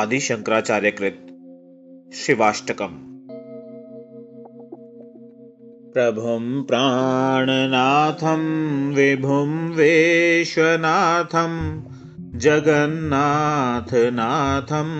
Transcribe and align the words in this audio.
आदिशङ्कराचार्यकृत् 0.00 2.14
शिवाष्टकम्। 2.14 3.22
प्रभुं 5.92 6.62
प्राणनाथं 6.62 8.94
विभुं 8.94 9.70
विश्वनाथं 9.70 11.82
जगन्नाथनाथं 12.38 14.90